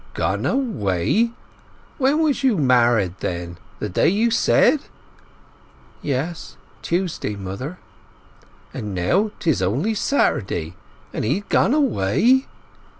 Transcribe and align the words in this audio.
"Gone 0.15 0.47
away! 0.47 1.29
When 1.99 2.23
was 2.23 2.41
you 2.43 2.57
married, 2.57 3.19
then? 3.19 3.59
The 3.77 3.87
day 3.87 4.09
you 4.09 4.31
said?" 4.31 4.79
"Yes, 6.01 6.57
Tuesday, 6.81 7.35
mother." 7.35 7.77
"And 8.73 8.95
now 8.95 9.29
'tis 9.37 9.61
on'y 9.61 9.93
Saturday, 9.93 10.73
and 11.13 11.23
he 11.23 11.41
gone 11.49 11.75
away?" 11.75 12.47